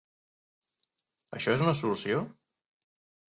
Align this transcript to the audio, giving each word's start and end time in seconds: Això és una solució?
Això 1.41 1.53
és 1.59 1.65
una 1.67 1.75
solució? 1.81 2.23